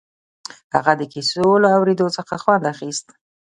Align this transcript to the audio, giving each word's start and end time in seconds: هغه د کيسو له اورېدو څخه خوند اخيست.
هغه 0.75 0.93
د 0.97 1.01
کيسو 1.13 1.45
له 1.63 1.69
اورېدو 1.77 2.07
څخه 2.17 2.33
خوند 2.43 2.63
اخيست. 2.73 3.07